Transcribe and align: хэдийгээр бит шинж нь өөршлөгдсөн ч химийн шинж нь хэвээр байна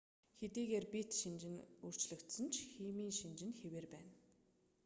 хэдийгээр 0.39 0.85
бит 0.93 1.09
шинж 1.19 1.41
нь 1.51 1.63
өөршлөгдсөн 1.85 2.45
ч 2.53 2.55
химийн 2.71 3.13
шинж 3.19 3.39
нь 3.47 3.57
хэвээр 3.59 3.85
байна 3.93 4.13